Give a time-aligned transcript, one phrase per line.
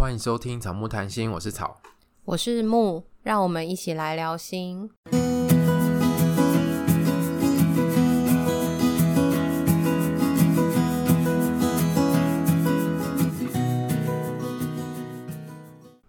[0.00, 1.78] 欢迎收听草木谈心，我是草，
[2.24, 4.88] 我是木，让我们一起来聊心。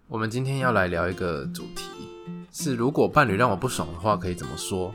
[0.08, 1.84] 我们今天要来聊一个主题，
[2.50, 4.90] 是如果伴侣让我不爽的话，可以怎么说？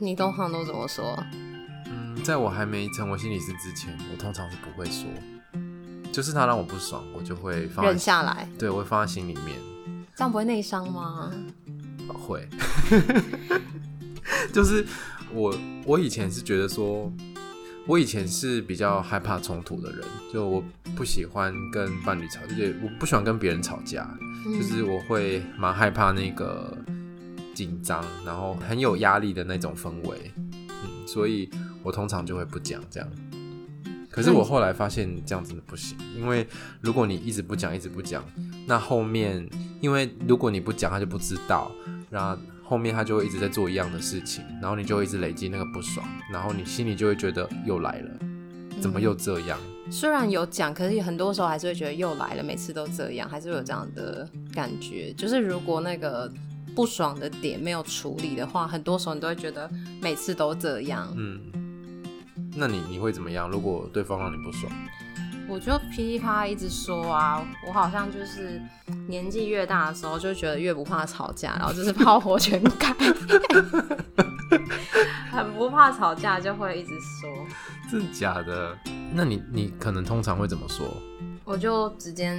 [0.00, 1.16] 你通常都怎么说？
[1.86, 5.06] 嗯，在我还没成为心理师之前，我通常是不会说。
[6.18, 8.48] 就是他让我不爽，我就会放忍下来。
[8.58, 9.56] 对，我会放在心里面。
[10.16, 11.32] 这样不会内伤吗？
[12.08, 12.44] 会。
[14.52, 14.84] 就是
[15.32, 17.08] 我，我以前是觉得说，
[17.86, 20.60] 我以前是比较害怕冲突的人，就我
[20.96, 24.12] 不喜欢跟伴侣吵，就是我不喜欢跟别人吵架，
[24.44, 26.76] 嗯、就是我会蛮害怕那个
[27.54, 30.32] 紧张，然后很有压力的那种氛围。
[30.36, 31.48] 嗯，所以
[31.84, 33.08] 我通常就会不讲这样。
[34.18, 36.44] 可是我后来发现这样真的不行，因为
[36.80, 38.24] 如果你一直不讲，一直不讲，
[38.66, 39.48] 那后面，
[39.80, 41.70] 因为如果你不讲，他就不知道，
[42.10, 48.10] 然后后面他就会一直在做一样的事情，然后你就会一直累积那个不爽，然后你心里就会觉得又来了，
[48.80, 49.56] 怎么又这样？
[49.86, 55.12] 嗯，虽然有讲，可是很多时候还是会觉得又来了，每次都这样，还是会有这样的感觉。
[55.12, 56.28] 就是如果那个
[56.74, 59.70] 不爽的点没有处理的话，很多时候你都会觉得
[60.02, 61.14] 每次都这样。
[61.16, 61.40] 嗯。
[62.54, 63.48] 那你你会怎么样？
[63.48, 64.70] 如果对方让你不爽，
[65.48, 68.60] 我就噼里啪啦一直说啊，我好像就是
[69.06, 72.94] 年纪越大的时候，就觉得越不怕吵架，然后就是炮火全开，
[75.30, 77.30] 很不怕吵架，就会一直说。
[77.90, 78.76] 真的假的？
[79.14, 80.86] 那你你可能通常会怎么说？
[81.44, 82.36] 我就直接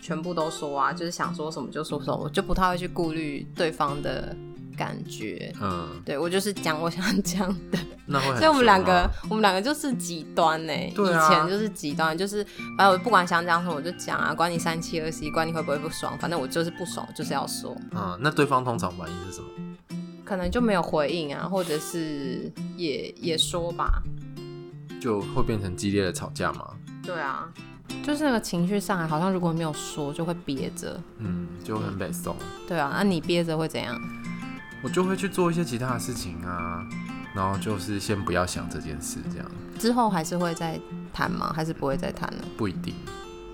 [0.00, 4.36] 全部都说啊，就是想说什么就说什么，我就不太会去顾虑对方的。
[4.82, 10.92] 感觉，嗯，对我就是讲我想讲的， 那会很所以我们两个，我们两个就是极端呢、欸。
[10.94, 12.42] 对啊，以前就是极端，就是
[12.76, 17.76] 反正我不管想讲什么我就讲啊，管你三七二十一，管你会不会不爽，反正我就是不爽，就是要说。
[17.92, 19.48] 嗯，那对方通常反应是什么？
[20.24, 24.02] 可能就没有回应啊，或者是也也说吧，
[25.00, 26.70] 就会变成激烈的吵架吗？
[27.04, 27.48] 对啊，
[28.02, 32.34] 就是那个情绪上来，好像如果没有说，就会憋着，嗯，就会很被动。
[32.66, 34.00] 对啊，那你憋着会怎样？
[34.82, 36.84] 我就会去做一些其他的事情啊，
[37.34, 40.78] 然后就是先不要想这件事，这样之后还是会再
[41.12, 41.52] 谈吗？
[41.54, 42.44] 还是不会再谈了？
[42.56, 42.94] 不一定。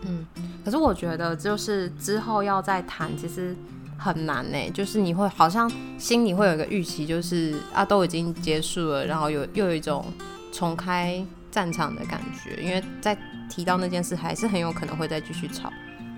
[0.03, 0.25] 嗯，
[0.65, 3.55] 可是我觉得就是之后要再谈，其实
[3.97, 4.71] 很难呢。
[4.71, 10.05] 就是你会好像心里会有一个预期，就是啊都已经结束了，然后有又有一种
[10.53, 13.17] 重开战场的感觉，因为在
[13.51, 15.73] 提到那件事，还是很有可能会再继续吵。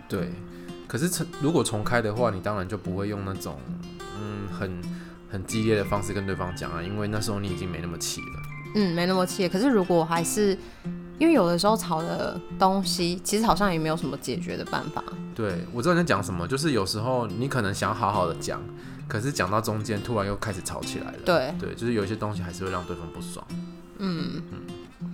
[0.09, 0.31] 对，
[0.87, 3.59] 可是重如果重开的话，你当然就不会用那种
[4.20, 4.81] 嗯很。
[5.32, 8.42] 很激烈的方式跟对方讲啊，因为那时候你已经没那么气了。
[8.75, 9.48] 嗯，没那么气。
[9.48, 10.58] 可是如果还是，
[11.20, 15.04] 因为有的时候吵的东西，其实好像也没有什么解决的办法。
[15.32, 18.60] 对，我知道你在讲什么，就是有时候你可能想好好的讲，
[19.06, 21.19] 可是讲到中间突然又开始吵起来了。
[21.25, 23.47] 对，对，就是有一些东西还是会让对方不爽。
[23.98, 24.58] 嗯嗯。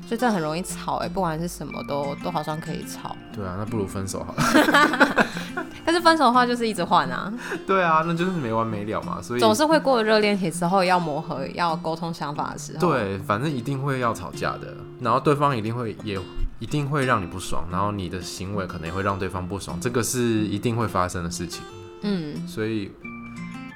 [0.06, 3.16] 所以这很容易吵哎、欸，不管是什么都都好像可以吵。
[3.34, 5.26] 对啊，那不如分手好了。
[5.84, 7.32] 但是分手的话就是一直换啊。
[7.66, 9.20] 对啊，那就是没完没了嘛。
[9.20, 12.78] 所以总是会过了热恋期之后要磨合、要沟通想法的时候。
[12.78, 16.18] 对，反正一定会要吵架的，然后对方一定会也
[16.60, 21.62] 一定会让你不爽，然后你的行为可能也会让对方不爽，这个是一定会发生的事情。
[22.02, 22.92] 嗯，所以。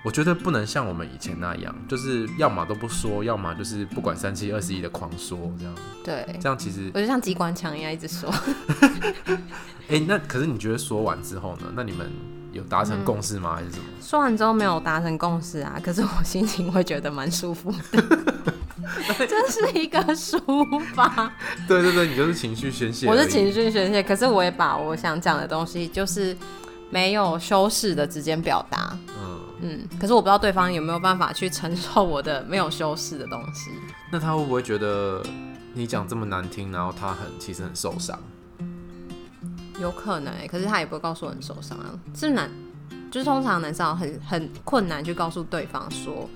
[0.02, 5.74] 我觉得不能像我们以前那样，就是要么都不说，要么就是不管三七二十一的狂说这样。
[6.02, 8.32] 对，这样其实我就像机关枪一样一直说。
[9.88, 11.66] 哎、欸，那可是你觉得说完之后呢？
[11.74, 12.10] 那你们
[12.52, 13.54] 有达成共识吗？
[13.54, 13.84] 嗯、还是什么？
[14.00, 18.02] 说完之后没有达成共识啊，可是我心情会觉得蛮舒服的。
[19.18, 21.32] 这是一个抒发。
[21.68, 23.06] 对对对，你就是情绪宣泄。
[23.06, 26.36] 我是情绪宣泄，可是我也把我想讲的东西，就是
[26.88, 28.96] 没有修饰的直接表达。
[29.18, 29.39] 嗯，
[30.00, 33.70] 可是我不知道对方有没有办法去承受我的没有修饰的东西。
[34.10, 35.22] 那他会不会觉得
[35.74, 38.18] 你讲这么难听，然后他很其实很受伤？
[39.80, 42.50] 有可能，可是他也不会告诉我很受伤啊，是难。
[43.10, 46.28] 就是通常男生很很困难去告诉对方说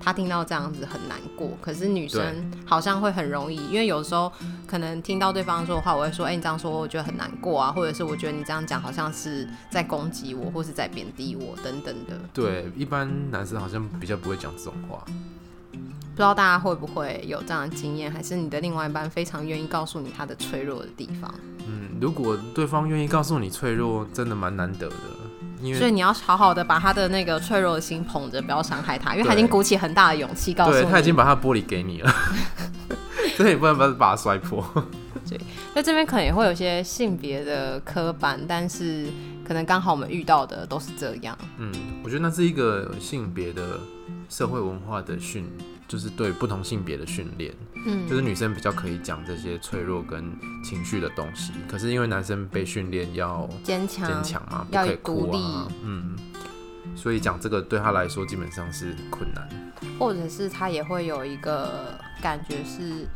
[0.00, 2.20] 他听到这样子很难过，可是女生
[2.64, 4.32] 好像会很容易，因为有时候
[4.66, 12.18] 可能听到对方说的话，我会说，哎、欸，你这样说我觉得很难过啊，或者是我觉得你这样讲好像是在攻击我，或是在贬低我等等的。
[12.32, 15.04] 对，一般男生好像比较不会讲这种话。
[15.72, 21.32] 不知道大家会不会有这样的经验，还是你的另外一半非常愿意告诉你他的脆弱的地方？
[21.68, 24.96] 嗯，如果对方愿意告诉你脆弱，真的蛮难得的。
[25.76, 32.12] 所以你要好好的把他的那个脆弱的心捧着，不要伤害他，因为他已经鼓起很大的勇气告诉你，他已经把他玻璃给你了，
[33.36, 34.64] 所以你不能把他摔破。
[35.28, 35.40] 对，
[35.74, 39.06] 在这边可能也会有些性别的刻板，但是
[39.44, 41.36] 可能刚好我们遇到的都是这样。
[41.58, 41.72] 嗯，
[42.04, 43.80] 我觉得那是一个性别的
[44.28, 45.50] 社会文化的训，
[45.88, 47.52] 就是对不同性别的训练。
[47.86, 50.30] 嗯，就是女生比较可以讲这些脆弱跟
[50.62, 55.68] 情绪的东西，可是因为男生被训练要坚强坚强嘛，不可以哭啊。
[55.82, 56.16] 嗯，
[56.96, 59.48] 所以讲这个对他来说基本上是困难，
[59.98, 63.06] 或者是他也会有一个感觉是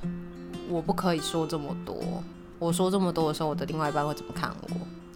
[0.68, 2.22] 我不可以说这么多，
[2.58, 4.68] 我说这么多的时候，我的另外一半会怎么看我？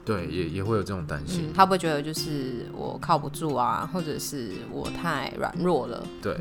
[0.05, 6.05] 对，也也会有这种担心，嗯，他不会觉得就是我靠不住啊，或者是我太软弱了。
[6.21, 6.37] 对，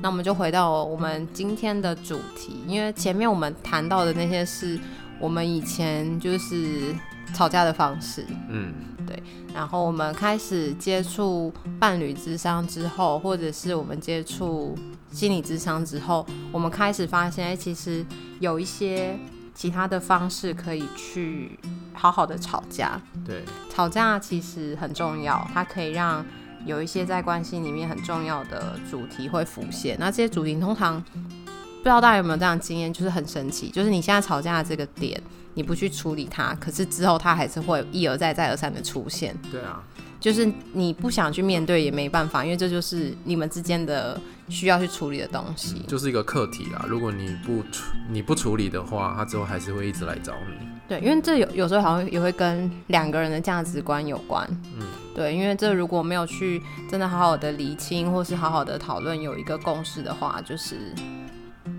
[0.00, 4.78] 那我们就回到我们今天的主题，因为前面我们谈到的那些是
[5.20, 6.94] 我们以前就是
[7.34, 8.26] 吵架的方式。
[8.48, 8.72] 嗯，
[9.06, 9.22] 对。
[9.54, 14.76] 然后我们开始接触伴侣智商之后，或者是我们接触
[15.10, 18.04] 心理智商之后，我们开始发现，哎，其实
[18.40, 19.16] 有一些
[19.54, 21.58] 其他的方式可以去。
[21.94, 26.24] 好好的吵架，对，吵架其实很重要，它可以让
[26.64, 29.96] 有一些在关系里面很重要的主题会浮现。
[29.98, 35.20] 那这些主题通常不知道大家有没有这样的经验，就是很神奇，就是你现在吵架的这个点，
[35.54, 39.36] 你不去处理它，可是之后它还是会一而再、再而三的出现。
[39.50, 39.82] 对啊，
[40.20, 46.84] 就是你不想去面对也没办法，因为这就是你们之间的需要去处理的东西，嗯，就是一个课题啦。
[46.88, 50.66] 如果你不处你不处理的话，他之后还是会一直来找你。
[50.88, 54.46] 对，因为这有有时候好像也会跟两个人的价值观有关。
[54.76, 60.94] 嗯，对，因为这如果没有去真的好好的厘清，或是好好的讨论，有一个共识的话，就是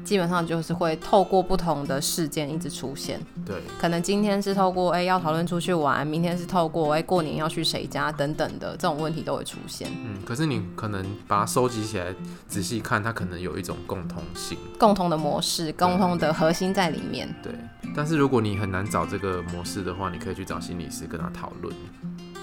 [0.03, 3.19] 基本上就是会透过不同的事件一直出现。
[3.45, 9.89] 对，可能今天是透过哎要讨论出去玩，明天是透过哎过年要去谁家等等的这种问题都会出现。
[10.05, 12.13] 嗯，可是你可能把它收集起来
[12.47, 17.33] 仔细看，它可能有一种共通性、共同的模式、共同的核心在里面。
[17.41, 17.51] 对。
[17.95, 21.75] 但是如果你很难找这个模式的话，你可以去找心理师跟他讨论。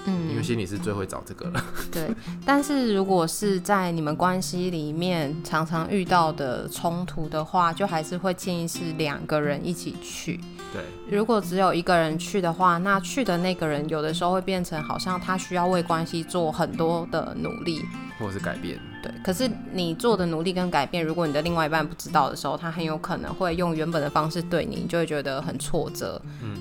[0.07, 1.65] 嗯，因为心理是最会找这个了。
[1.93, 2.11] 对，
[2.45, 10.41] 但是如果是在你们关系里面常常遇到的冲突的话，就还是会建议是两个人一起去。
[10.73, 17.83] 对，如果只有一个人去的话，那去的那个人有的时候会变成好像他需要为关系做很多的努力，
[18.19, 18.79] 或者是改变。
[19.03, 26.21] 对，可是你做的努力跟改变，如果你的另外一半不知道的时候，他很有可能会用原本的方式对你，你就会觉得很挫折。
[26.43, 26.55] 嗯，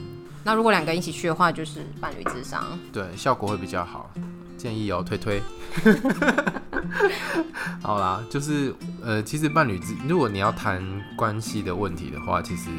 [0.44, 4.10] 那如果两个人一起去的话，就是伴侣智商，对，效果会比较好。
[4.58, 5.42] 建议哦，推推。
[7.82, 10.84] 好啦，就是呃，其实伴侣智，如果你要谈
[11.16, 12.70] 关系的问题的话，其实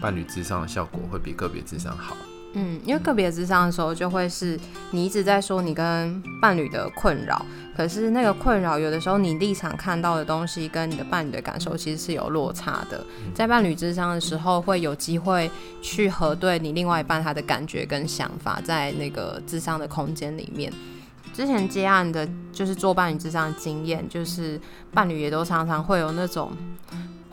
[0.00, 2.16] 伴侣智商的效果会比个别智商好。
[2.60, 4.58] 嗯，因为个别智商的时候，就会是
[4.90, 7.40] 你一直在说你跟伴侣的困扰，
[7.76, 13.04] 可是那个困扰有的时候你立场看到的东西跟你的伴侣的感受其实是有落差的。
[13.32, 15.48] 在伴侣智商的时候，会有机会
[15.80, 20.72] 去核对你另外一半他的感觉跟想法，在那个智商的空间里面。
[21.32, 24.60] 之前接案的就是做伴侣智商的经验，就是
[24.92, 26.50] 伴侣也都常常会有那种。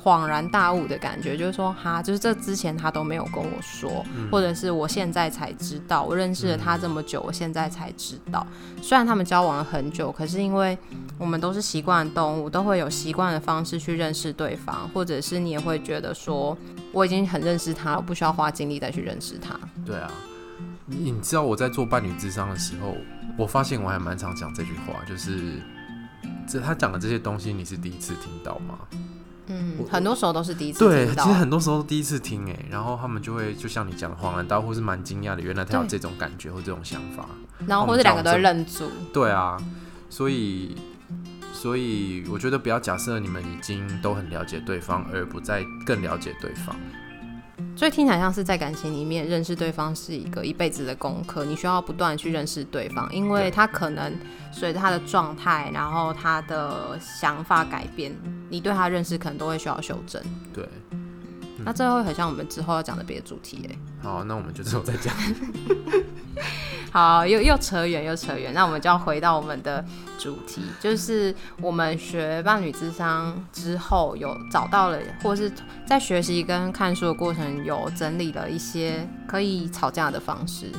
[0.05, 8.45] 恍然大悟的感觉，就是说，哈，就是这之前他都没有跟我说，嗯、或者是我现在才知道，我认识了他这么久，我现在才知道。
[8.83, 10.77] 虽然他们交往了很久，可是因为
[11.17, 16.55] 我们都是习惯动物，都会有习惯的方式去认识对方，或者是你也会觉得说，
[16.91, 19.59] 我已经很认识他了，我不需要花精力再去认识他。
[19.83, 20.11] 对啊，
[20.85, 22.95] 你你知道我在做伴侣智商的时候，
[23.35, 25.59] 我发现我还蛮常讲这句话，就是
[26.47, 28.77] 这他讲的这些东西，你是第一次听到吗？
[29.47, 30.79] 嗯，很多时候都是第一次。
[30.79, 37.25] 对，其实很多时候都第一次听哎，然后他们就会就像你讲的恍然大悟，或是蛮惊讶的，原来他有这种感觉或这种想法，
[37.67, 38.89] 然后或者两个都会愣住。
[39.13, 39.57] 对啊，
[40.09, 40.75] 所以
[41.53, 46.75] 所以我觉得不要假设你们已经都很了解对方，而不再更了解对方。
[47.75, 54.13] 所以听起来像是在感情里面认识对方是一个一辈子的功课，你需要不断去认识对方，因为他可能
[54.51, 58.15] 随着他的状态，然后他的想法改变，
[58.49, 60.21] 你对他认识可能都会需要修正。
[60.53, 60.67] 对，
[61.65, 63.75] 那最后很像我们之后要讲的别的主题哎。
[64.01, 65.13] 好，那我们就之后再讲。
[66.91, 69.83] 好，又又扯远又扯远，那我们就要回到我们的
[70.17, 75.51] 主题，就是我们学伴侣智商之后，有找到了，或是
[75.85, 80.71] 在学习跟看书的过程，有整理了一些可以吵架的方式。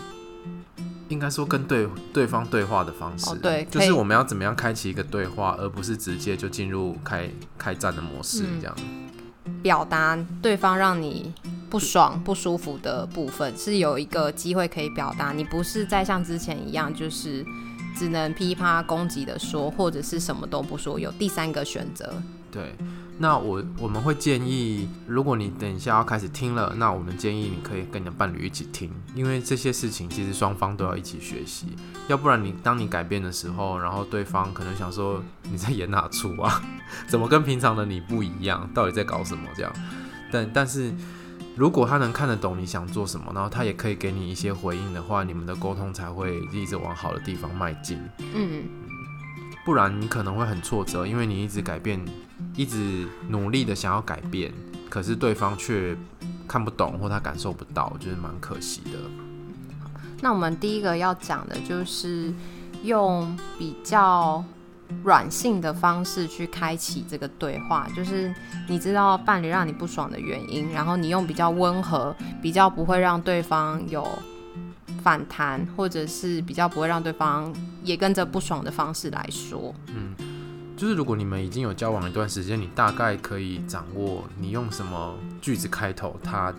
[1.09, 7.29] 应该说跟对对方对话的方式，哦、对，就是我们要怎么样开启一个对话，而不是直接就进入开
[7.59, 9.06] 开战的模式，这样、嗯、
[9.63, 11.33] 表达对方让你。
[11.69, 17.45] 不爽、不舒服的部分是有一个机会可以表达，你不是再像之前一样，就是
[17.95, 22.15] 只能噼啪攻击的说，或者是什么都不说，有第三个选择。
[22.57, 22.75] 对。
[23.19, 31.77] 那我我们会建议，如果你等一下要开始听了，那我们建议你可以跟你的伴侣一起听，因为这些事情其实双方都要一起学习，
[32.09, 36.63] 要不然你当你改变的时候，然后对方可能想说你在演哪出啊？
[37.09, 38.69] 怎么跟平常的你不一样？
[38.75, 39.49] 到底在搞什么？
[39.57, 39.73] 这样，
[40.31, 40.93] 但但是
[41.57, 47.99] 如果他能看得懂你想做什么，然后他也可以给你一些回应的话，你们的沟通才会一直往好的地方迈进。
[48.35, 48.65] 嗯。
[49.67, 52.01] 不然你可能会很挫折，因为你一直改变，
[52.55, 54.53] 一直努力的想要改变，
[54.89, 55.97] 可是对方却
[56.47, 58.93] 看不懂或他感受不到，我觉得蛮可惜的。
[60.21, 62.33] 那我们第一个要讲的就是
[62.85, 64.45] 用比较
[65.03, 68.33] 软性的方式去开启这个对话，就是
[68.69, 74.07] 你知道伴侣让你不爽的原因，然后你用比较温和、比较不会让对方有。
[75.07, 79.73] 反弹，或者是比较不会让对方也跟着不爽的方式来说。
[79.87, 80.17] 嗯，
[80.77, 86.53] 就是如果你们已经有交往一段时间，你大概可以掌握你用什么句子开头，他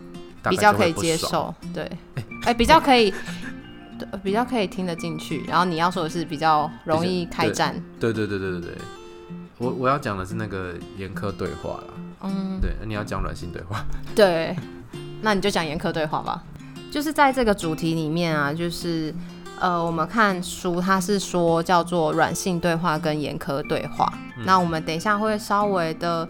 [0.49, 1.53] 比较可以接受。
[1.73, 1.91] 对，
[2.45, 3.13] 哎、比较可以，
[4.23, 5.43] 比较可以听得进去。
[5.45, 7.75] 然后你要说的是比较容易开战。
[7.99, 8.77] 对对对对对对，
[9.57, 11.83] 我我要讲的是那个严苛对话啦。
[12.21, 13.85] 嗯，对，你要讲软性对话。
[14.15, 14.55] 对，
[15.21, 16.41] 那你就讲严苛对话吧。
[16.91, 19.13] 就是在这个主题里面啊，就是
[19.59, 24.11] 呃，我们看书，它是说叫做软性对话跟严苛对话。
[24.37, 24.45] 嗯。
[24.45, 26.27] 那我们等一下会稍微的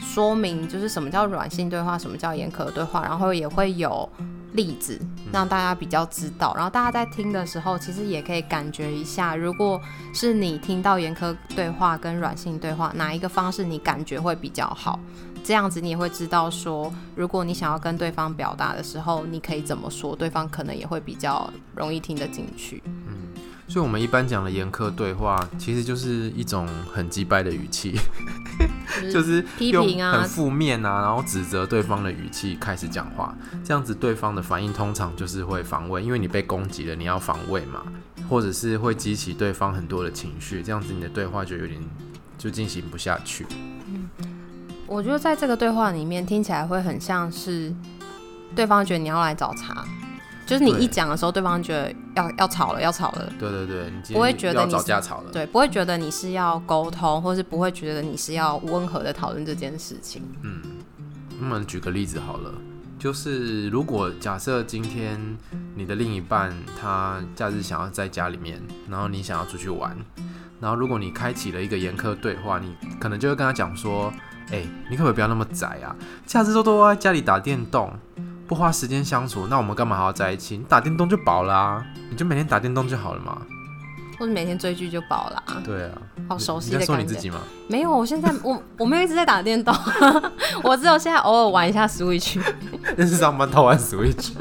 [0.00, 4.08] 说明，就是什么叫软性对话，什么叫严苛对话，然后也会有
[4.52, 4.98] 例子
[5.32, 6.54] 让大家比较知道。
[6.54, 9.80] 然后大家在听的时候，其实也可以感觉一下，如果
[10.14, 14.98] 是你听到严苛对话跟软性对话，哪一个方式你感觉会比较好？
[15.48, 22.82] 这样子你也会知道说，如果你想要跟对方表达的时候，你可以怎么说，对方可能也会比较容易听得进去。
[22.84, 23.32] 嗯，
[23.66, 27.98] 所以我们一般讲的严苛对话，其实就是一种很击败的语气，
[29.10, 37.84] 就是批评啊、很负面啊，然后指责对方的语气开始讲话，这样子对方的反应通常就是会防卫，因为你被攻击了，你要防卫嘛，
[38.28, 41.80] 或者是会激起对方很多的情绪，这样子你的对话就有点
[42.36, 43.46] 就进行不下去。
[44.88, 44.96] 嗯。
[44.96, 47.72] 我觉得在这个对话里面听起来会很像是
[48.56, 49.84] 对方觉得你要来找茬，
[50.46, 53.30] 就是你一讲的时候，对方觉得要要吵了，要吵了。
[53.38, 55.30] 对对对，你不会觉得你吵架吵了。
[55.30, 60.22] 对，不会觉得你是要沟通，或是不会觉得你是要温和的讨论这件事情。
[60.42, 60.62] 嗯，
[61.38, 62.50] 我们举个例子好了，
[62.98, 65.20] 就是如果假设今天
[65.76, 69.94] 你的另一半他假日想要在家里面，然后你想要出去玩，
[70.60, 74.12] 然后如果你开启了一个严苛对话，你可能就会跟他讲说。
[74.50, 75.94] 哎、欸，你可不可以不要那么宅啊？
[76.24, 77.92] 假日都都在家里打电动，
[78.46, 80.56] 不花时间相处，那我们干嘛还要在一起？
[80.56, 83.42] 你打电动就饱啦、啊，你就每天打电动就好了嘛。
[84.18, 85.42] 或者每天追剧就饱啦。
[85.62, 85.90] 对啊，
[86.30, 86.92] 好熟悉的感觉。
[86.94, 87.40] 你在说你自己吗？
[87.68, 89.74] 没有，我现在 我我没有一直在打电动，
[90.64, 92.40] 我只有现在偶尔玩一下 Switch。
[92.96, 94.32] 那是上班偷玩 Switch。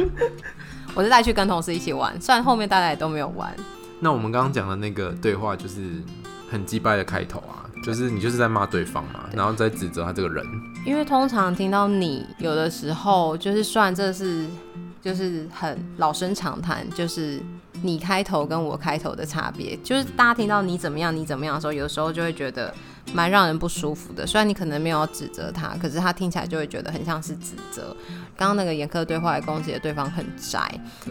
[0.96, 3.54] 我是带去跟同事一起玩，虽然后面大家也都没有玩。
[4.00, 6.01] 那我们刚刚讲的那个对话就是
[6.50, 7.66] 很击败的开头啊。
[7.84, 10.44] 就是你就是在骂对方嘛，然后在指责他这个人。
[10.86, 14.46] 因为通常听到你有的时候，就是虽然这是
[15.01, 17.39] 就是很老生常谈，就是
[17.84, 22.74] 你开头跟我开头的差别，就是大家听到你怎么样你怎么样的时候，有的时候就会觉得。
[23.13, 27.96] 蛮让人不舒服的，虽然你可能没有指责他，可是他听起来就会觉得很像是指责。
[28.38, 30.60] 刚刚那个严苛对话也攻击了对方很宅，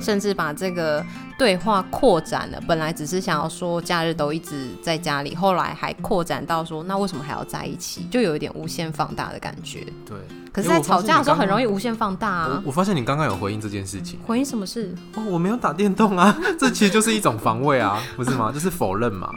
[0.00, 1.04] 甚至把这个
[1.36, 2.60] 对话扩展了。
[2.66, 8.06] 本来只是想要说假日都一直在家里，后来还扩展到说那为什么还要在一起？
[8.10, 9.80] 就有一点无限放大的感觉。
[10.06, 10.16] 对。
[10.52, 12.62] 可是，在吵架的时候很容易无限放大啊。
[12.64, 14.18] 我，我发现你刚刚有回应这件事情。
[14.26, 14.94] 回应什么事？
[15.14, 18.50] 哦，我没有打电动啊， 这其实就是一种防卫啊，不是吗？
[18.50, 19.28] 就是否认嘛。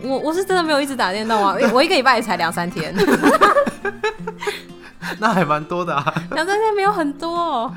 [0.00, 2.94] 我我是真的没有一直打电动啊，我一个礼拜也才两三天，
[5.18, 7.74] 那还蛮多的啊，两三天没有很多哦。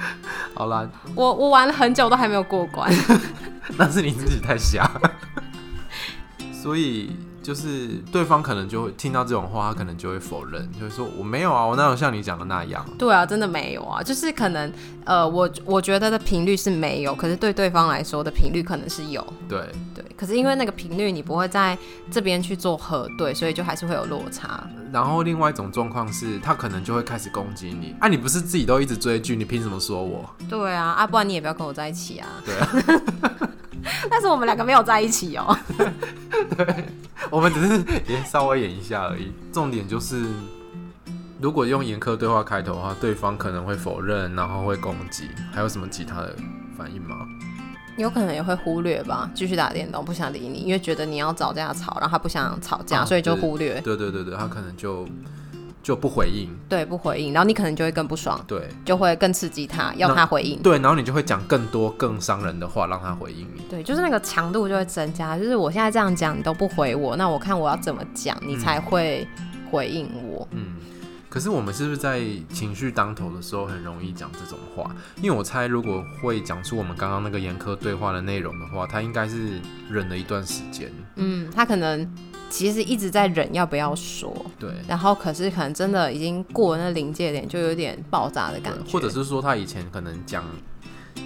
[0.53, 2.91] 好啦，我我玩了很久都还没有过关，
[3.77, 4.89] 那是你自己太瞎，
[6.53, 7.15] 所以。
[7.41, 12.85] 就是对方可能就会听到这种话，他可能就会否认，就会说我没有啊，我哪有像你讲的那样？
[12.97, 14.71] 对啊，真的没有啊，就是可能
[15.05, 19.25] 呃，我我觉得的频率是没有，可是对对方来说的频率可能是有。
[19.49, 19.59] 对
[19.95, 21.77] 对，可是因为那个频率你不会在
[22.11, 24.63] 这边去做核对，所以就还是会有落差。
[24.93, 30.29] 然后另外一种状况是他可能就会开始攻击你，啊，你不是自己都一直追剧，你凭什么说我？
[30.49, 32.27] 对啊，啊，不然你也不要跟我在一起啊。
[32.45, 32.69] 对啊。
[34.11, 35.57] 但是我们两个没有在一起哦。
[36.55, 36.85] 对，
[37.29, 39.31] 我们只是也稍微演一下而已。
[39.51, 40.25] 重点就是，
[41.39, 45.29] 如果用严苛对话开头的话，对方可能会否认，然后会攻击。
[45.51, 46.35] 还有什么其他的
[46.77, 47.15] 反应吗？
[47.97, 53.79] 有可能也会忽略吧，继续打电动，不想理你，因为觉得你要找架吵，然后他不想吵架，啊、所以就忽略。
[53.81, 55.05] 对对对对，他可能就
[55.83, 69.27] 就不回应，对，不回应，然后你可能就会更不爽，对，就会更刺激他，要他回应，对，然后你就会讲更多更伤人的话让他回应你，对，就是那个强度就会增加，就是我现在这样讲你都不回我，那我看我要怎么讲你才会
[69.71, 70.75] 回应我，嗯，
[71.27, 72.21] 可是我们是不是在
[72.53, 74.95] 情绪当头的时候很容易讲这种话？
[75.21, 79.59] 因为我猜如果会讲出我们刚刚那个严苛对话的内容的话，他应该是
[79.89, 82.07] 忍了一段时间，嗯，他可能。
[82.51, 84.35] 其实一直在忍，要不要说？
[84.59, 84.69] 对。
[84.87, 88.91] 然后可是可能真的已经过了那临界点，就有点爆炸的感觉。
[88.91, 90.43] 或者是说他以前可能讲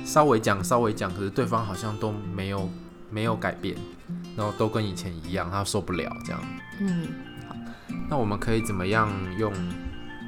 [0.06, 2.70] 稍微讲稍微讲，可是对方好像都没有
[3.10, 3.76] 没有改变，
[4.38, 6.42] 然后都跟以前一样，他受不了这样。
[6.80, 7.08] 嗯。
[7.50, 7.56] 好。
[8.10, 9.52] 那我们可以怎么样用？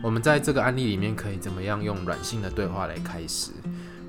[0.03, 3.51] 我们在这个案例里面可以怎么样用软性的对话来开始？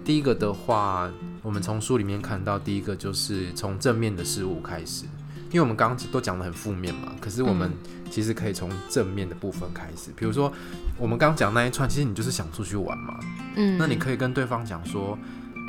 [0.04, 1.10] 第一个的话，
[1.42, 5.04] 我们从书里面看到，第一个就是从正面的事物开始。
[5.50, 7.70] 因为我们刚刚都讲的很负面嘛，可是我们
[8.10, 10.10] 其实可以从正面的部分开始。
[10.14, 10.52] 比如说，
[10.98, 13.18] 我们刚刚讲那一串，其实你就是想出去玩嘛。
[13.56, 15.18] 嗯，那你可以跟对方讲说，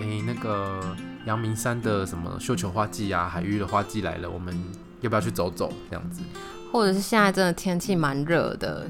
[0.01, 0.95] 诶，那个
[1.25, 4.53] 阳明山的什么绣球花季啊，海域的花季来了，我们
[5.01, 5.71] 要不要去走走？
[5.89, 6.21] 这样子。
[6.71, 8.85] 或者是现在真的天气蛮热的，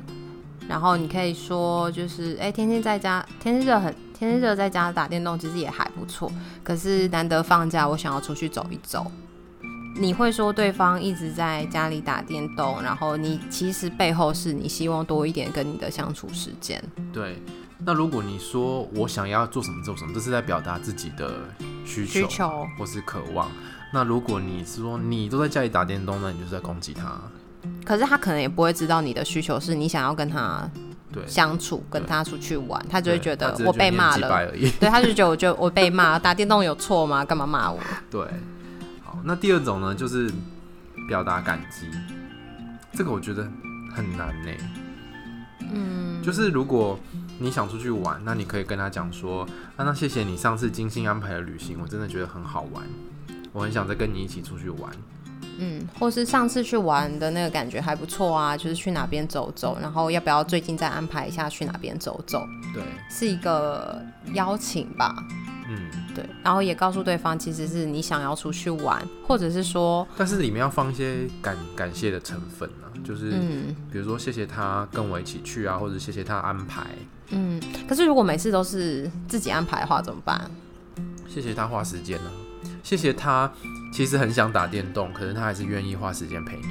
[0.67, 6.31] 然后你可以说，就是诶，天天在家，天气热很，天气热在家打电动其实也还不错。
[6.63, 9.09] 可是难得放假，我想要出去走一走。
[9.99, 16.81] 你会说对方一直在家里打电动，然后你其实背后是你希望多一点跟你的相处时间。
[17.11, 17.41] 对，
[17.79, 21.33] 那如果你说我想要做什么做什么，这是在表达自己的
[21.85, 23.51] 需求，需求或是渴望。
[23.91, 27.19] 那如果你是说你都在家里打电动，那你就是在攻击他。
[27.83, 30.65] 可是他可能也不会知道你的需求是你想要跟他
[31.11, 34.49] 对相处，跟他出去玩，他就会觉得我被骂了。
[34.79, 37.25] 对，他就觉得我就 我被骂，打电动有错吗？
[37.25, 37.77] 干嘛骂我？
[38.09, 38.21] 对。
[39.23, 40.31] 那第二种呢，就是
[41.07, 41.87] 表达感激，
[42.93, 43.43] 这个我觉得
[43.93, 44.51] 很难呢。
[45.71, 46.99] 嗯，就是如果
[47.37, 49.43] 你想出去玩，那你可以跟他讲说，
[49.75, 52.83] 啊，那谢谢你上次精心安排的旅行，我真的觉得很好玩，
[53.53, 54.91] 我很想再跟你一起出去玩。
[55.61, 62.47] 嗯，或是上次去玩的那个感觉还不错啊，就是去哪边走走，然后要不要最近再安排一下去哪边走走？
[62.73, 64.01] 对，是一个
[64.33, 65.13] 邀请吧。
[65.69, 76.87] 嗯，对，然后也告诉对方，其实是你想要出去玩，或者是说，但是里面要放一些感感谢的成分啊，就是，嗯，比如说谢谢他跟我一起去啊，或者谢谢他安排。
[77.29, 80.49] 嗯，可是如果每次都是自己安排的话，怎么办？
[81.27, 82.31] 谢谢他花时间呢，
[82.81, 83.51] 谢谢他
[83.93, 86.67] 其实很想打电动，可是他还是愿意花时间陪你。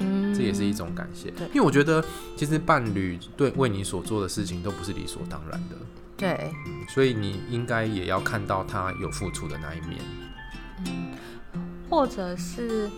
[0.00, 1.30] 嗯，这也是一种感谢。
[1.30, 2.04] 对，因为我觉得
[2.36, 5.76] 其实伴侣对为你所做的事情都不是理所当然的。
[6.18, 10.00] 对、嗯，所以你应该也要看到他有付出的那一面，
[10.86, 11.12] 嗯，
[11.88, 12.90] 或者是，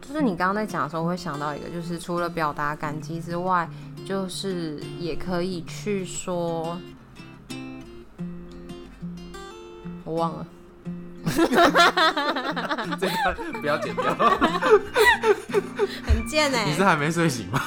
[0.00, 3.68] 就是你刚刚在讲的时候，我会想到一个，就是除了表达感激之外，
[4.06, 6.78] 就是也可以去说，
[10.02, 10.46] 我忘了，
[12.98, 13.12] 这个
[13.60, 14.14] 不要剪掉，
[16.02, 17.60] 很贱哎，你是还没睡醒吗？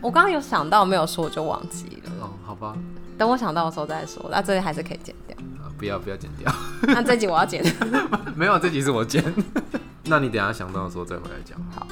[0.00, 2.76] 我刚刚有想到，没有说我就忘记了，哦，好吧。
[3.18, 5.36] 等我想到的时候再说，那这里还是可以剪掉。
[5.60, 6.50] 啊，不要不要剪掉。
[6.86, 7.62] 那这集我要剪。
[8.36, 9.22] 没有，这集是我剪。
[10.06, 11.58] 那你等下想到的时候再回来讲。
[11.74, 11.86] 好。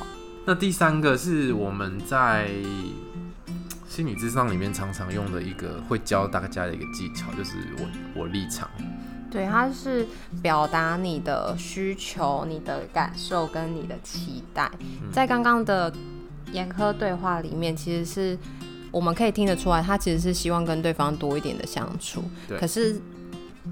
[0.47, 2.49] 那第三个是我们在
[3.89, 8.71] 心理智商里面常常用的一个会教大家的一个技巧，就是我我立场。
[9.29, 10.07] 对，它是
[10.41, 14.71] 表达你的需求、你的感受跟你的期待。
[14.81, 15.93] 嗯、在刚刚的
[16.53, 18.39] 严苛对话里面，其实是。
[18.97, 22.25] 我们可以听得出来，他其实是希望跟对方多一点的相处。
[22.49, 22.59] 对。
[22.59, 22.99] 可是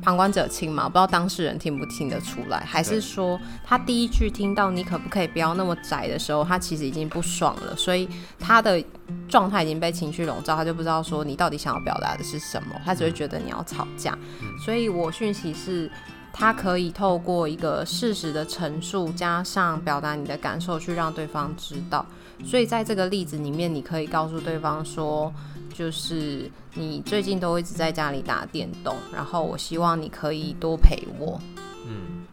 [0.02, 8.06] 旁观者清嘛，不知道当事人听不听得出来，还是说他第一句听到你可不可以不要那么窄的时候，他其实已经不爽了，所以
[8.38, 8.84] 他的
[9.26, 14.18] 状态已经被情绪笼罩，他就不知道说你到底想要表达的是什么，他只会觉得你要吵架。
[14.42, 14.58] 嗯。
[14.58, 15.90] 所以我讯息是，
[16.36, 22.04] 他可以透过一个事实的陈述，加上表达你的感受，去让对方知道。
[22.44, 25.32] 所以在这个例子里面，你可以告诉对方说，
[25.72, 31.40] 就是你最近都一直在家里打电动，然后我希望你可以多陪我，
[31.86, 32.26] 嗯，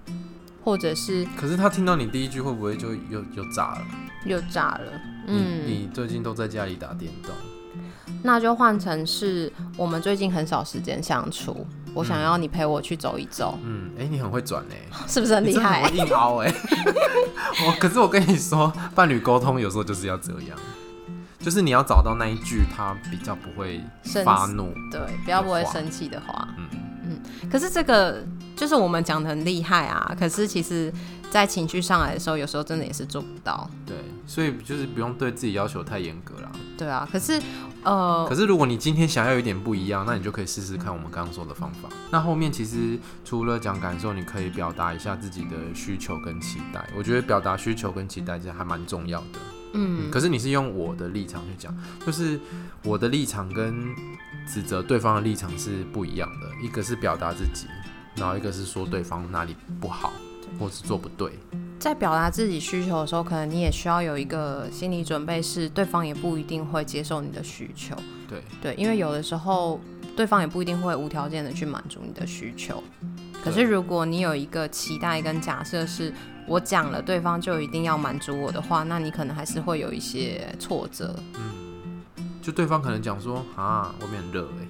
[0.66, 3.86] 或者是，可是他听到你第一句会不会就又又炸了？
[4.26, 4.92] 又炸了，
[5.28, 7.32] 嗯，你最近都在家里打电动，
[8.24, 11.66] 那就换成是我们最近很少时间相处。
[11.94, 13.58] 我想要你陪我去走一走。
[13.64, 14.76] 嗯，哎、欸，你很会转哎，
[15.08, 15.84] 是不是很厉害？
[15.84, 16.54] 欸硬凹哎。
[17.68, 20.58] 我可是我跟你说，伴侣沟通有时候就是要这样，
[21.40, 23.82] 就是你要找到那一句他比较不会
[24.24, 26.48] 发怒，对，比较不会生气的话。
[26.58, 26.68] 嗯
[27.06, 27.50] 嗯。
[27.50, 28.24] 可是这个
[28.56, 30.92] 就是我们讲的很厉害啊，可是其实
[31.32, 33.68] 在情绪上来的时候，有时候真的也是做不到。
[33.86, 33.96] 对，
[34.28, 36.52] 所以就是不用对自己要求太严格啦。
[36.78, 37.42] 对啊，可是
[37.84, 41.88] 呃，可是如果你今天想要有一点不一样，那你就可以试试看我们刚刚说的方法。
[42.12, 46.86] 那后面其实除了讲感受，你可以表达一下自己的需求跟期待。
[46.98, 49.40] 我觉得表达需求跟期待其实还蛮重要的。
[49.74, 51.74] 嗯，可是你是用我的立场去讲，
[52.06, 52.38] 就是
[52.84, 53.96] 我的立场跟
[54.46, 56.50] 指责对方的立场是不一样的。
[56.62, 57.68] 一个是表达自己，
[58.18, 60.12] 然后一个是说对方哪里不好，
[60.60, 61.32] 或是做不对。
[61.80, 67.96] 在表达自己需求的时候，可能你也需要有一个心理准备，是对方也不一定会接受你的需求。
[68.28, 69.80] 对对，因为有的时候
[70.16, 72.84] 对方也不一定会无条件的去满足你的需求。
[73.44, 76.14] 可是如果你有一个期待跟假设是。
[76.48, 81.16] 我讲了，对方就一定要满足我的话，那你可能还是会有一些挫折。
[81.36, 82.02] 嗯，
[82.42, 84.68] 就对方可能讲说啊，外面很热哎，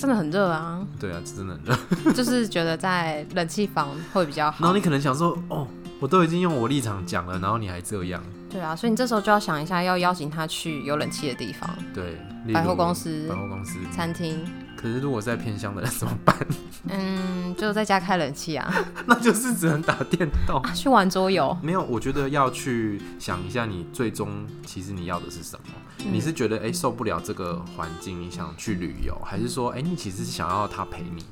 [0.00, 0.84] 真的很热啊。
[0.98, 1.76] 对啊，真的很热，
[2.12, 4.58] 就是觉得在冷气房会比较好。
[4.60, 5.66] 然后你可能想说，哦，
[6.00, 8.22] 我都已经用我立场讲了，然后你还这样。
[8.48, 11.68] 对啊，所以你这时候就要想一下，要邀请他去有冷气的地方。
[11.94, 12.18] 对，
[12.52, 14.44] 百货公司、百货公司、餐厅。
[14.76, 16.34] 可是如果在偏乡的人怎么办？
[16.88, 18.72] 嗯，就在家开冷气啊。
[19.06, 21.54] 那就是只能打电动，啊、去玩桌游。
[21.62, 25.74] 没有，我觉得要去想一下，你最终其实你要的是什么？
[26.04, 31.24] 嗯、你是觉得哎、欸、受不了这个环境，你想去旅游，还是说哎、欸、你其实是想要他陪你？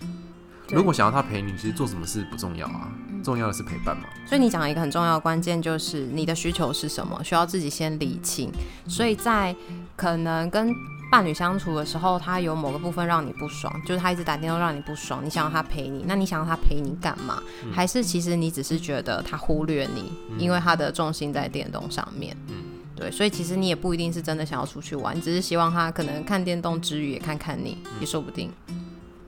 [0.71, 2.91] 如果想要他陪你，其实做什么事不重要啊。
[3.25, 8.51] 重要的是陪伴嘛，所以你讲了一个很重要的关键，就是你的需求是什么，需要自己先理清。
[8.87, 9.55] 所以在
[9.97, 10.73] 可能跟
[11.11, 17.43] 伴侣相处的时候，他有某个部分让你不爽，就是他一直打电话让你不爽，你想要他陪你，那你想要他陪你干嘛？
[17.65, 22.37] 嗯、还是其实你只是觉得他忽略你，嗯、因为他的重心在电动上面。
[22.47, 22.55] 嗯，
[22.99, 28.51] 对，所以其实你也不一定是真的想要出去玩，你只是希望他可能看电动之余也看看你，也说不定。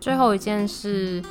[0.01, 1.23] 最后一件事。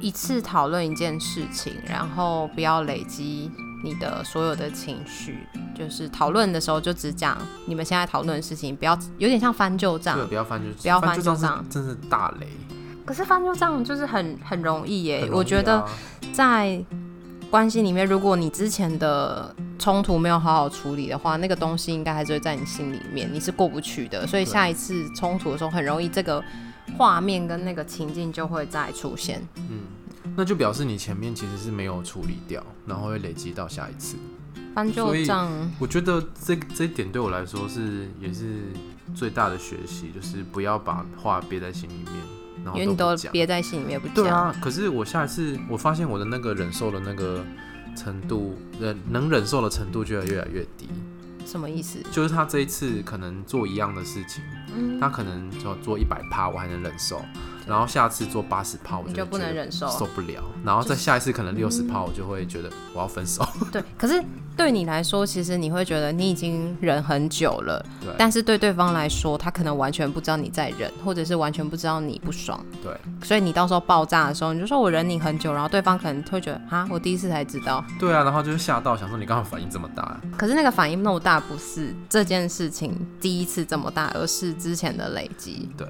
[0.00, 3.48] 一次讨论一件事情，然后不要累积
[3.84, 5.38] 你的所有的情绪。
[5.76, 10.18] 就是讨论的时候就只讲你们现在讨论的事情，不要有点像翻旧账。
[10.18, 12.48] 对，不要翻旧账，不要翻旧账，真是大雷。
[13.04, 15.28] 可是翻旧账就是很很容易耶。
[15.30, 15.86] 我觉得
[16.32, 16.84] 在
[17.48, 24.26] 关系里面，如果你之前的冲突没有好好处理的话，那个东西应该还是会在你心里面，你是过不去的。
[24.26, 26.42] 所以下一次冲突的时候，很容易这个。
[26.96, 29.80] 画面跟那个情境就会再出现，嗯，
[30.36, 34.16] 那就表示你前面其实是没有处理掉，然后会累积到下一次
[34.72, 35.50] 翻旧账。
[35.80, 38.60] 我觉得这这一点对我来说是也是
[39.16, 42.14] 最大的学习，就是不要把话憋在心里面，
[42.64, 44.14] 然后因为你都憋在心里面不讲。
[44.14, 47.44] 对啊，可是我下一次我发现我的那个忍受的那个
[47.96, 50.88] 程度，忍能忍受的程度就会越来越低。
[51.46, 51.98] 什么意思？
[52.10, 54.42] 就是他这一次可能做一样的事情，
[54.76, 57.24] 嗯，他可能就做一百趴，我还能忍受。
[57.66, 60.42] 然后下次做八十趴，我就不能忍受，受不了。
[60.64, 63.46] 然后再下一次可能六十趴，我就会觉得我要分手。
[63.72, 64.22] 对，可是
[64.56, 67.84] 对你来说，其实你会觉得你已经忍很久了。
[68.00, 68.14] 对。
[68.16, 72.64] 但是对对方来说，他可能完全不知道你在忍，或者是完全不知道你不爽。
[72.82, 72.92] 对。
[73.22, 77.84] 所以你到时候爆炸的时候，你就说我忍你很久，然后对方可能会觉得啊，我第一次才知道。
[77.98, 80.20] 对啊，然后就是吓到，想说你刚刚反应这么大。
[80.36, 85.68] 可是那个反应那么大，不是这件事情第一次这么大，而是之前的累积。
[85.76, 85.86] 对。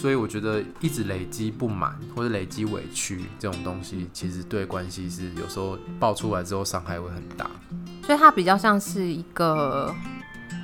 [0.00, 7.50] 所以我觉得一直累积不满或者累积委屈这种东西，其实对关系是有时候爆出来之后伤害会很大。
[8.06, 9.92] 所以它比较像是一个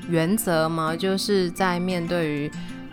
[0.09, 2.51] 原则嘛，就是在面对于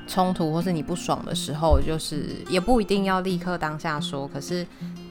[0.07, 4.65] 冲突或是你不爽的时候，就是也不一定要立刻当下说，可是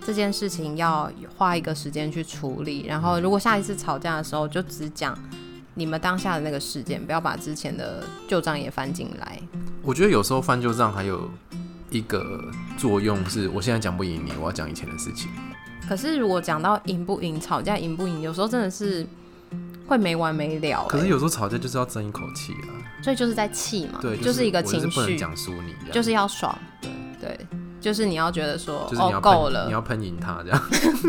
[0.05, 2.87] 这件事情要花一个时间去处理。
[2.87, 5.17] 然后如果下一次吵架的时候，就只讲
[5.75, 9.41] 你们当下的那个事件，不要把之前的旧账也翻进来。
[9.91, 11.29] 我觉得有时候翻旧账还有
[11.91, 12.41] 一个
[12.79, 15.29] 作用是，我现在讲不赢你，我要讲以前的事情。
[15.89, 19.05] 可是如果讲到赢不赢，吵架赢不赢，有时候真的是
[19.89, 20.87] 会没完没了。
[20.89, 22.71] 可是有时候吵架就是要争一口气啊，
[23.03, 26.89] 所以就是在气嘛，对，就是一个情绪，不能讲输你，就是要爽，对
[27.21, 27.47] 对，
[27.81, 30.63] 就是你要觉得说哦够了，你要喷赢他这样，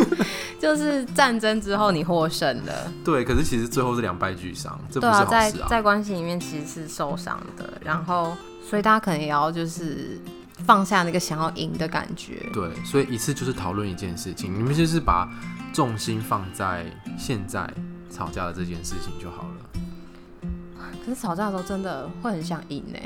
[0.59, 5.29] 就是战争之后你获胜了， 对，可是其实最后是两败俱伤，这不是好事啊。
[5.29, 8.35] 对啊，在在关系里面其实是受伤的，然后。
[8.69, 10.19] 所以大家可能也要就是
[10.65, 12.45] 放下那个想要赢的感觉。
[12.53, 15.29] 对，所以一次就是讨论一件事情，你们就是把
[15.73, 16.85] 重心放在
[17.17, 17.69] 现在
[18.09, 20.49] 吵架的这件事情就好了。
[21.03, 22.99] 可是吵架的时候真的会很想赢呢。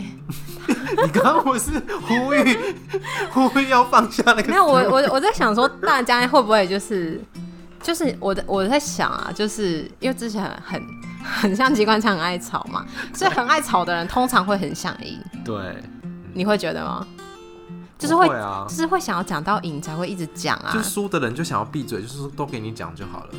[1.03, 2.75] 你刚刚不是呼吁
[3.31, 4.49] 呼吁要放下那个？
[4.49, 7.19] 没有，我我我在想说，大家会不会就是
[7.81, 10.81] 就是我的我在想啊，就是因为之前很。
[11.41, 15.19] 很像机关枪，很爱吵嘛，所以很爱吵的人通常会很想赢。
[15.43, 15.83] 对，
[16.33, 17.05] 你会觉得吗？
[17.97, 20.69] 就是会，会啊，就是会想要讲到赢才会一直讲啊。
[20.71, 23.29] 就输的人就想要闭嘴，就是都给你讲就好了。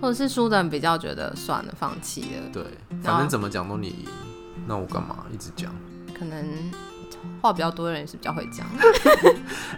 [0.00, 2.48] 或或者是输的人比较觉得算了，放弃了。
[2.52, 2.62] 对，
[3.02, 4.06] 反正怎么讲都你赢，
[4.64, 5.74] 那我干嘛一直讲？
[6.16, 6.46] 可能
[7.42, 8.64] 话比较多的人是比较会讲。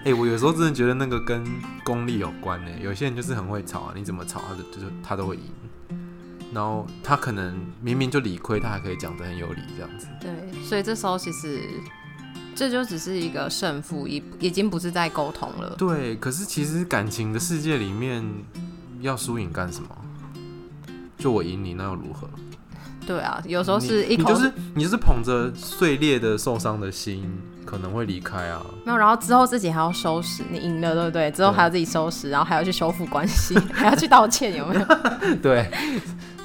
[0.01, 1.43] 哎、欸，我有时候真的觉得那个跟
[1.83, 2.71] 功力有关呢。
[2.79, 5.43] 有些人就是很会吵啊，你怎么吵，他就就是他都会赢。
[6.53, 10.07] 然后他可能明明就理亏，他还可以讲的很有理这样子。
[10.21, 10.31] 对，
[10.63, 11.61] 所以这时候其实
[12.55, 15.75] 这就只是一个胜负，已已经不是在沟通了。
[15.79, 18.25] 对，可是其实感情的世界里面，
[19.01, 19.89] 要输赢干什么？
[21.19, 22.29] 就我赢你，那又如何？
[23.07, 28.63] 对啊，有时候是一口，你就是你就是捧着碎裂的、受伤的心，可能会离开啊。
[28.85, 31.31] 没有，然后之后自己还要收拾，你赢了，对不对？
[31.31, 34.85] 之后还要自己收拾，然后还要去修复关系， 还要去道歉，有没有？
[35.43, 35.71] 对，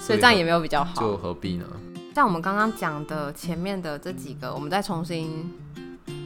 [0.05, 1.65] 所以这样也没有比较好，就何必呢？
[2.13, 5.49] 像我们刚刚讲的前面的这几个，我们再重新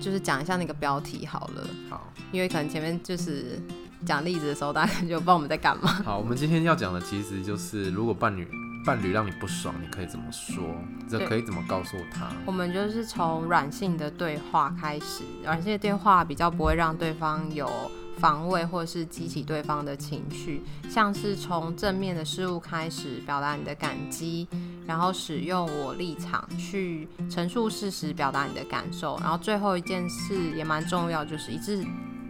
[0.01, 1.67] 就是讲一下那个标题好了。
[1.87, 3.61] 好，因为可能前面就是
[4.03, 5.89] 讲例子的时候，大家就不知道我们在干嘛。
[6.03, 8.47] 好，我们今天要讲的其实就是如果伴侣。
[8.85, 10.63] 伴侣让你不爽，你可以怎么说？
[11.09, 12.29] 这可以怎么告诉他？
[12.45, 17.69] 我们就是从软性的对话开始，软性的对话比较不会让对方有
[18.17, 20.63] 防卫，或是激起对方的情绪。
[20.89, 24.47] 像是从正面的事物开始表达你的感激，
[24.85, 29.17] 然后使用我立场去陈述事实，表达你的感受。
[29.19, 31.85] 然后最后一件事也蛮重要，就是一次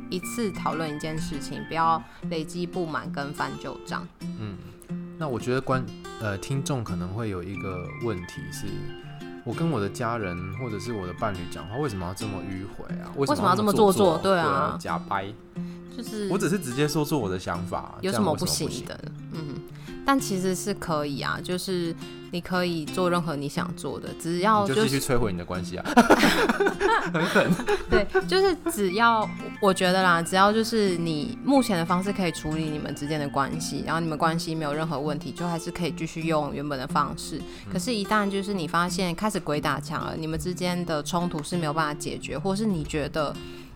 [0.10, 4.08] 一次讨论一件事情，不要累积不满跟翻旧账。
[4.40, 4.58] 嗯。
[5.20, 5.84] 那我觉得观
[6.22, 8.68] 呃听众可能会有一个问题是，
[9.44, 13.10] 我跟我的家人或者是我的伴侣讲话，为什么要这么迂回啊？
[13.16, 14.20] 为什么要这么做作？
[14.20, 15.34] 对啊，假掰，
[15.98, 19.00] 就是我只是直接说出我的想法，有什么不行的？
[19.34, 19.56] 嗯，
[20.06, 21.96] 但其实是可以啊，就是。
[22.30, 25.86] 你可以做任何你想做的，只要、就是、就继续摧毁你的关系啊，
[27.14, 27.50] 很狠。
[27.90, 29.28] 对，就是只要
[29.62, 37.42] 我觉得啦，只要就是你目前的方式可以处理你们之间的关系，然后你们关系没有任何问题，就还是可以继续用原本的方式。
[37.72, 43.34] 可是，一旦就是你发现开始鬼打墙了，你们之间的冲突是没有办法解决，或是你觉得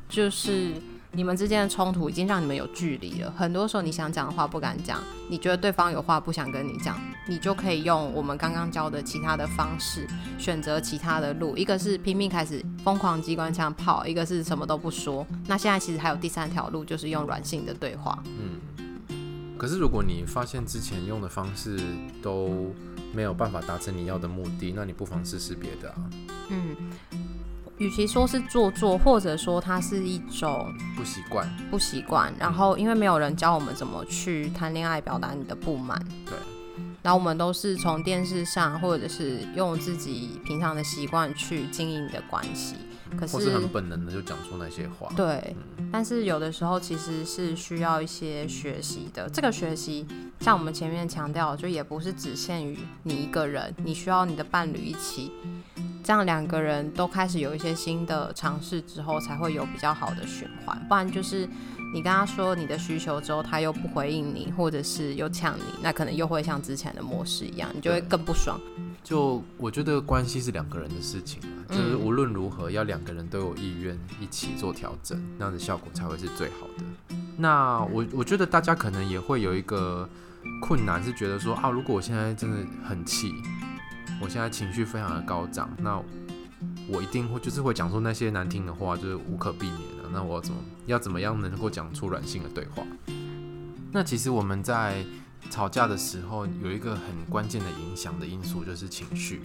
[0.09, 0.73] 就是。
[1.13, 6.97] 你们之间的冲突已经让你们有距离了，很多时候你想讲的话不敢讲，你觉得对方有话不想跟你讲，
[7.27, 11.57] 你就可以用我们刚刚教的其他的方式，选择其他的路。
[11.57, 15.27] 一个是拼命开始疯狂机关枪炮，一个是什么都不说。
[15.47, 18.23] 那现在其实还有第三条路，就是用软性的对话。
[18.25, 21.77] 嗯，可是如果你发现之前用的方式
[22.21, 22.73] 都
[23.13, 26.09] 没有办法达成你要的目的，那你不妨试试别的啊。
[26.47, 26.75] 嗯。
[27.81, 32.31] 与其说是做作，或者说它是一种不习惯，不习惯。
[32.37, 35.99] 然后，因为没有人教我们怎么去谈恋爱，表达你的不满。
[36.23, 36.35] 对。
[37.01, 42.75] 然后我们都是从电视上，或者是用自己平常的习惯去经营你的关系。
[43.17, 45.11] 可是，或是很本能的就讲出那些话。
[45.15, 45.55] 对。
[45.79, 45.89] 嗯。
[45.91, 49.27] 但是有的时候其实是需要一些学习的。
[49.27, 50.05] 这个学习，
[50.39, 55.31] 像我们前面强调，就也不是只限于你一个人，你需要你的伴侣一起。
[56.03, 60.79] 这样两个人都开始有一些新的尝试之后，才会有比较好的循环。
[60.89, 61.47] 不然就是
[61.93, 68.59] 你跟他说你的需求之后，他又不回应你，或者是又呛你，那可能又会像之前的模式一样，你就会更不爽。
[69.03, 77.15] 就我觉得关系是两个人的事情，就是无论如何要两个人都有意愿一起做调整，那样的效果才会是最好的。
[77.37, 80.07] 那我我觉得大家可能也会有一个
[80.61, 83.33] 困难，是觉得说啊，如果我现在真的很气。
[84.21, 86.01] 我现在情绪非常的高涨，那
[86.87, 90.09] 我一定会就是会讲出那些难听的话，就是无可避免的。
[90.13, 92.83] 那我怎么要怎么样能够讲出软性的对话？
[93.91, 95.03] 那其实我们在
[95.49, 99.41] 吵架的时候有一个很关键的影响的因素就是情绪。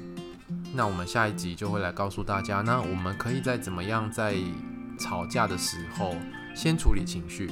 [0.75, 4.37] 那我们下一集就会来告诉大家，那我们可以在怎么样在
[4.99, 6.15] 吵架的时候
[6.55, 7.51] 先处理情绪，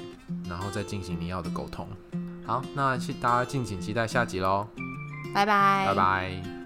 [0.49, 1.89] 然后再进行你要的沟通。
[2.45, 4.67] 好，那大家敬请期待下集喽，
[5.33, 6.64] 拜拜，拜拜。